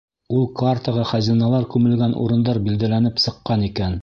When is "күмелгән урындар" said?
1.75-2.63